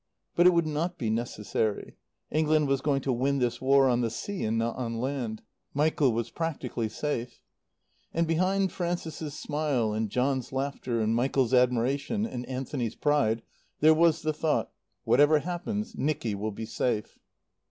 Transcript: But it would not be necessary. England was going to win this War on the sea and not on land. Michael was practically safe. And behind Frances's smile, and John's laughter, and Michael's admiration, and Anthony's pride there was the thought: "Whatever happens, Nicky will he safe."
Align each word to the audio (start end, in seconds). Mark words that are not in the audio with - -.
But 0.35 0.47
it 0.47 0.53
would 0.55 0.65
not 0.65 0.97
be 0.97 1.11
necessary. 1.11 1.95
England 2.31 2.67
was 2.67 2.81
going 2.81 3.01
to 3.01 3.13
win 3.13 3.37
this 3.37 3.61
War 3.61 3.87
on 3.87 4.01
the 4.01 4.09
sea 4.09 4.43
and 4.45 4.57
not 4.57 4.75
on 4.75 4.97
land. 4.97 5.43
Michael 5.75 6.11
was 6.11 6.31
practically 6.31 6.89
safe. 6.89 7.43
And 8.11 8.25
behind 8.25 8.71
Frances's 8.71 9.35
smile, 9.37 9.93
and 9.93 10.09
John's 10.09 10.51
laughter, 10.51 11.01
and 11.01 11.13
Michael's 11.13 11.53
admiration, 11.53 12.25
and 12.25 12.47
Anthony's 12.47 12.95
pride 12.95 13.43
there 13.79 13.93
was 13.93 14.23
the 14.23 14.33
thought: 14.33 14.71
"Whatever 15.03 15.37
happens, 15.37 15.95
Nicky 15.95 16.33
will 16.33 16.55
he 16.55 16.65
safe." 16.65 17.19